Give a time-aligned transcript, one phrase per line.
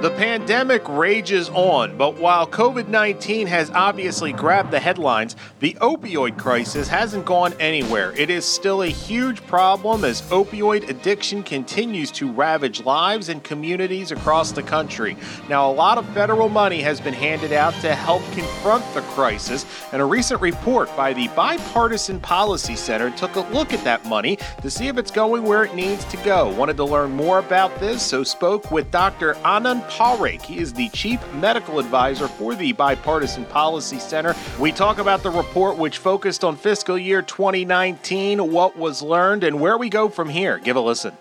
[0.00, 6.38] The pandemic rages on, but while COVID 19 has obviously grabbed the headlines, the opioid
[6.38, 8.14] crisis hasn't gone anywhere.
[8.16, 14.10] It is still a huge problem as opioid addiction continues to ravage lives and communities
[14.10, 15.18] across the country.
[15.50, 19.66] Now, a lot of federal money has been handed out to help confront the crisis,
[19.92, 24.38] and a recent report by the Bipartisan Policy Center took a look at that money
[24.62, 26.48] to see if it's going where it needs to go.
[26.48, 29.34] Wanted to learn more about this, so spoke with Dr.
[29.44, 30.42] Anand Parekh.
[30.42, 34.34] He is the Chief Medical Advisor for the Bipartisan Policy Center.
[34.58, 39.60] We talk about the report, which focused on fiscal year 2019, what was learned, and
[39.60, 40.58] where we go from here.
[40.58, 41.16] Give a listen.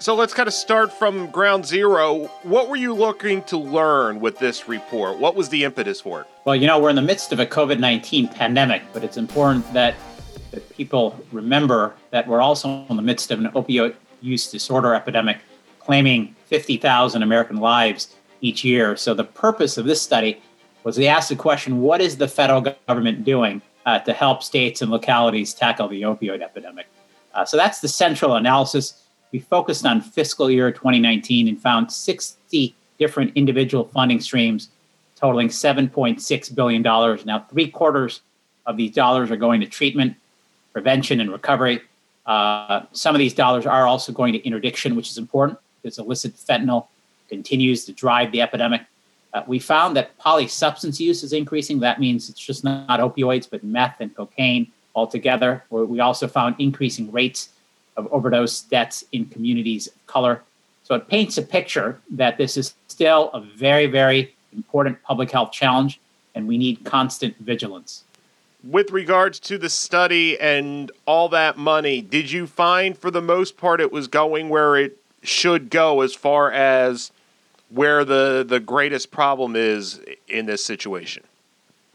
[0.00, 2.26] So let's kind of start from ground zero.
[2.44, 5.18] What were you looking to learn with this report?
[5.18, 6.28] What was the impetus for it?
[6.44, 9.70] Well, you know, we're in the midst of a COVID 19 pandemic, but it's important
[9.72, 9.96] that,
[10.52, 15.38] that people remember that we're also in the midst of an opioid use disorder epidemic
[15.88, 18.94] claiming 50,000 American lives each year.
[18.94, 20.38] So the purpose of this study
[20.84, 24.82] was to ask the question what is the federal government doing uh, to help states
[24.82, 26.88] and localities tackle the opioid epidemic?
[27.32, 29.02] Uh, so that's the central analysis.
[29.32, 34.68] We focused on fiscal year 2019 and found 60 different individual funding streams
[35.16, 36.82] totaling $7.6 billion.
[36.82, 38.20] Now, three quarters
[38.66, 40.16] of these dollars are going to treatment,
[40.74, 41.80] prevention, and recovery.
[42.26, 46.34] Uh, some of these dollars are also going to interdiction, which is important because illicit
[46.36, 46.86] fentanyl
[47.28, 48.82] continues to drive the epidemic.
[49.34, 51.80] Uh, we found that polysubstance use is increasing.
[51.80, 55.64] That means it's just not, not opioids, but meth and cocaine altogether.
[55.70, 57.50] We also found increasing rates
[57.96, 60.42] of overdose deaths in communities of color.
[60.82, 65.52] So it paints a picture that this is still a very, very important public health
[65.52, 66.00] challenge,
[66.34, 68.04] and we need constant vigilance.
[68.64, 73.56] With regards to the study and all that money, did you find for the most
[73.56, 77.12] part it was going where it should go as far as
[77.70, 81.22] where the the greatest problem is in this situation.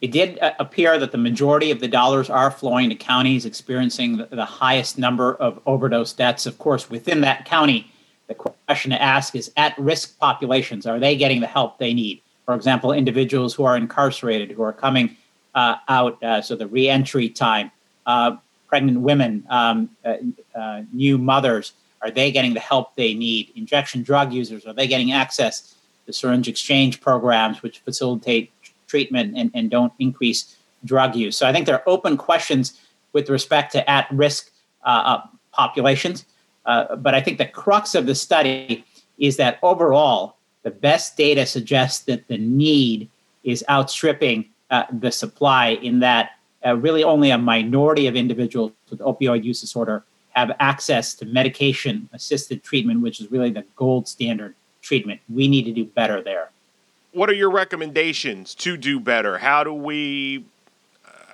[0.01, 4.17] It did uh, appear that the majority of the dollars are flowing to counties experiencing
[4.17, 6.45] the, the highest number of overdose deaths.
[6.45, 7.89] Of course, within that county,
[8.27, 12.21] the question to ask is at risk populations, are they getting the help they need?
[12.45, 15.15] For example, individuals who are incarcerated, who are coming
[15.55, 17.71] uh, out, uh, so the reentry time,
[18.05, 18.35] uh,
[18.67, 20.15] pregnant women, um, uh,
[20.53, 23.51] uh, new mothers, are they getting the help they need?
[23.55, 25.75] Injection drug users, are they getting access
[26.05, 28.51] to syringe exchange programs, which facilitate
[28.87, 31.37] treatment and, and don't increase drug use?
[31.37, 32.79] So I think there are open questions
[33.13, 34.51] with respect to at risk
[34.85, 35.21] uh, uh,
[35.53, 36.25] populations.
[36.65, 38.85] Uh, but I think the crux of the study
[39.17, 43.09] is that overall, the best data suggests that the need
[43.43, 46.31] is outstripping uh, the supply, in that
[46.65, 50.03] uh, really only a minority of individuals with opioid use disorder
[50.33, 55.21] have access to medication assisted treatment, which is really the gold standard treatment.
[55.29, 56.49] We need to do better there.
[57.11, 59.37] What are your recommendations to do better?
[59.37, 60.45] How do we,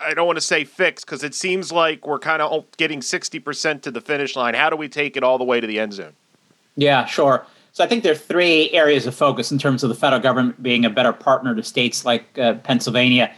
[0.01, 3.81] I don't want to say fix, because it seems like we're kind of getting 60%
[3.83, 4.53] to the finish line.
[4.53, 6.13] How do we take it all the way to the end zone?
[6.75, 7.45] Yeah, sure.
[7.71, 10.61] So I think there are three areas of focus in terms of the federal government
[10.61, 13.33] being a better partner to states like uh, Pennsylvania.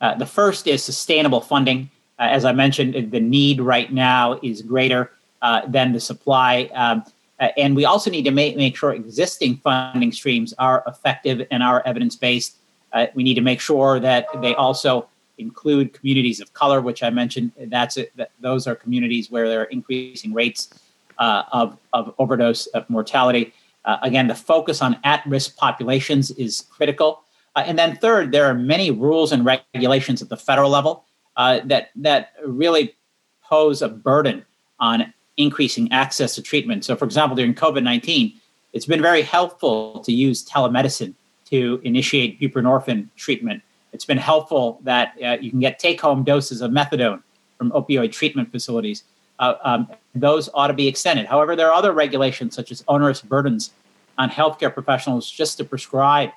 [0.00, 1.90] Uh, the first is sustainable funding.
[2.18, 6.70] Uh, as I mentioned, the need right now is greater uh, than the supply.
[6.74, 7.04] Um,
[7.40, 11.62] uh, and we also need to make, make sure existing funding streams are effective and
[11.62, 12.56] are evidence based.
[12.92, 15.08] Uh, we need to make sure that they also
[15.38, 17.50] include communities of color, which I mentioned.
[17.58, 20.70] That's it, that those are communities where there are increasing rates
[21.18, 23.52] uh, of, of overdose of mortality.
[23.84, 27.24] Uh, again, the focus on at risk populations is critical.
[27.56, 31.04] and then, third, there are many rules and regulations at the federal level
[31.36, 32.94] uh, that that really
[33.42, 34.44] pose a burden
[34.78, 36.84] on increasing access to treatment.
[36.84, 38.34] So, for example, during COVID nineteen,
[38.72, 41.14] it's been very helpful to use telemedicine
[41.50, 43.62] to initiate buprenorphine treatment.
[43.92, 47.22] It's been helpful that uh, you can get take home doses of methadone
[47.58, 49.04] from opioid treatment facilities.
[49.38, 51.26] Uh, um, those ought to be extended.
[51.26, 53.72] However, there are other regulations such as onerous burdens
[54.16, 56.30] on healthcare professionals just to prescribe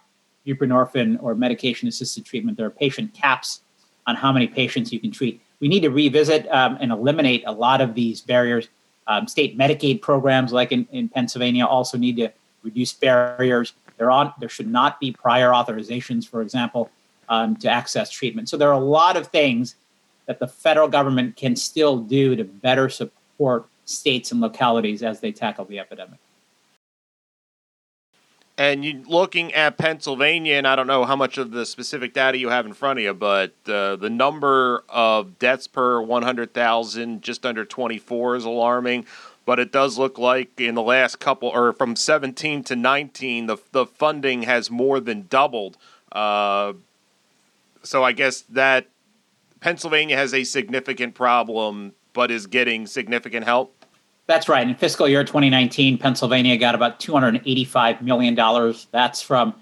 [0.45, 2.57] buprenorphine or medication assisted treatment.
[2.57, 3.61] There are patient caps
[4.07, 5.41] on how many patients you can treat.
[5.59, 8.69] We need to revisit um, and eliminate a lot of these barriers.
[9.05, 12.31] Um, state Medicaid programs, like in, in Pennsylvania, also need to
[12.63, 13.73] reduce barriers.
[13.97, 16.89] There, on, there should not be prior authorizations, for example,
[17.29, 18.49] um, to access treatment.
[18.49, 19.75] So there are a lot of things
[20.25, 25.31] that the federal government can still do to better support states and localities as they
[25.31, 26.19] tackle the epidemic.
[28.57, 32.39] And you, looking at Pennsylvania, and I don't know how much of the specific data
[32.39, 37.45] you have in front of you, but uh, the number of deaths per 100,000, just
[37.45, 39.05] under 24, is alarming.
[39.45, 43.57] But it does look like in the last couple, or from 17 to 19, the,
[43.71, 45.77] the funding has more than doubled.
[46.11, 46.73] Uh,
[47.83, 48.87] so I guess that
[49.59, 53.76] Pennsylvania has a significant problem, but is getting significant help.
[54.27, 54.67] That's right.
[54.67, 58.35] In fiscal year 2019, Pennsylvania got about $285 million.
[58.91, 59.55] That's from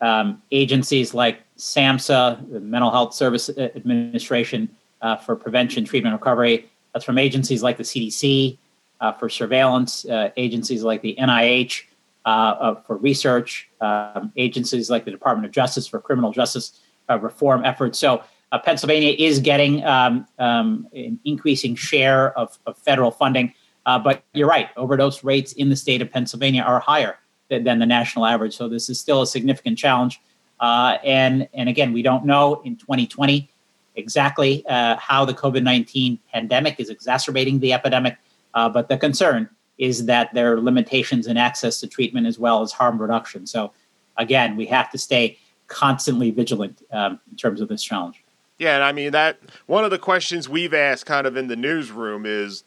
[0.00, 4.68] um, agencies like SAMHSA, the Mental Health Service Administration
[5.02, 6.68] uh, for Prevention, Treatment, Recovery.
[6.92, 8.58] That's from agencies like the CDC
[9.00, 11.82] uh, for surveillance, uh, agencies like the NIH
[12.26, 17.18] uh, uh, for research, um, agencies like the Department of Justice for criminal justice uh,
[17.20, 17.98] reform efforts.
[17.98, 18.22] So
[18.64, 23.54] Pennsylvania is getting um, um, an increasing share of, of federal funding.
[23.88, 27.18] Uh, but you're right, overdose rates in the state of Pennsylvania are higher
[27.48, 28.54] than, than the national average.
[28.54, 30.20] So this is still a significant challenge.
[30.60, 33.48] Uh, and, and again, we don't know in 2020
[33.96, 38.18] exactly uh, how the COVID 19 pandemic is exacerbating the epidemic.
[38.52, 39.48] Uh, but the concern
[39.78, 43.46] is that there are limitations in access to treatment as well as harm reduction.
[43.46, 43.72] So
[44.18, 45.38] again, we have to stay
[45.68, 48.22] constantly vigilant um, in terms of this challenge.
[48.58, 51.56] Yeah, and I mean that one of the questions we've asked kind of in the
[51.56, 52.64] newsroom is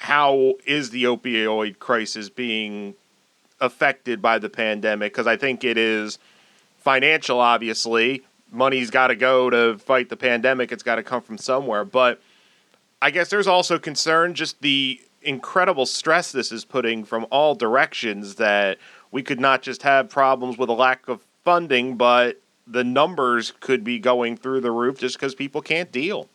[0.00, 2.94] how is the opioid crisis being
[3.60, 5.12] affected by the pandemic?
[5.12, 6.18] Because I think it is
[6.78, 8.22] financial, obviously.
[8.50, 11.84] Money's got to go to fight the pandemic, it's got to come from somewhere.
[11.84, 12.18] But
[13.02, 18.36] I guess there's also concern just the incredible stress this is putting from all directions
[18.36, 18.78] that
[19.10, 23.84] we could not just have problems with a lack of funding, but the numbers could
[23.84, 26.26] be going through the roof just because people can't deal.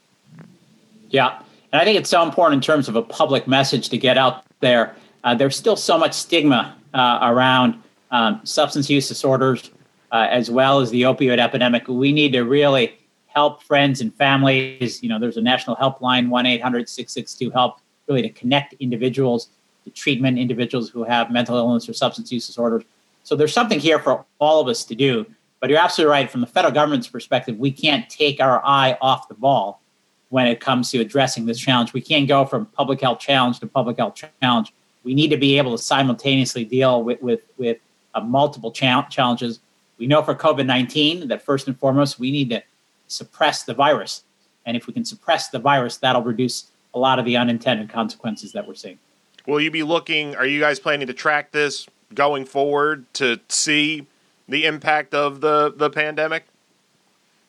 [1.09, 1.39] Yeah.
[1.75, 4.45] And I think it's so important in terms of a public message to get out
[4.62, 4.95] there.
[5.25, 9.72] Uh, there's still so much stigma uh, around um, substance use disorders
[10.13, 11.86] uh, as well as the opioid epidemic.
[11.89, 15.04] We need to really help friends and families.
[15.04, 19.50] You know, there's a national helpline, 1 800 662 HELP, really to connect individuals
[19.83, 22.86] to treatment, individuals who have mental illness or substance use disorders.
[23.24, 25.25] So there's something here for all of us to do.
[25.60, 26.31] But you're absolutely right.
[26.31, 29.81] From the federal government's perspective, we can't take our eye off the ball
[30.30, 31.94] when it comes to addressing this challenge.
[31.94, 34.74] We can't go from public health challenge to public health challenge.
[35.04, 37.77] We need to be able to simultaneously deal with with, with
[38.13, 39.60] uh, multiple cha- challenges.
[39.98, 42.63] We know for COVID nineteen that first and foremost we need to
[43.07, 44.24] suppress the virus,
[44.66, 48.51] and if we can suppress the virus, that'll reduce a lot of the unintended consequences
[48.54, 48.98] that we're seeing.
[49.45, 50.36] Will you be looking?
[50.36, 54.07] Are you guys planning to track this going forward to see
[54.50, 56.45] the impact of the the pandemic?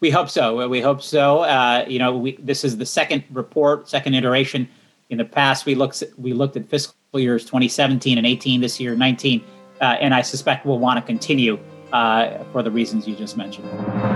[0.01, 0.69] We hope so.
[0.69, 1.41] We hope so.
[1.41, 4.69] Uh, you know, we, this is the second report, second iteration.
[5.09, 8.61] In the past, we looked we looked at fiscal years 2017 and 18.
[8.61, 9.43] This year, 19,
[9.81, 11.59] uh, and I suspect we'll want to continue
[11.93, 14.16] uh, for the reasons you just mentioned.